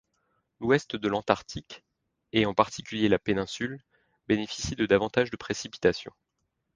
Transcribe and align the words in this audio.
L’ouest 0.59 0.95
de 0.95 1.07
l’Antarctique 1.07 1.83
et 2.33 2.47
en 2.47 2.55
particulier 2.55 3.07
la 3.07 3.19
péninsule, 3.19 3.79
bénéficie 4.27 4.75
de 4.75 4.87
davantage 4.87 5.29
de 5.29 5.35
précipitations. 5.37 6.15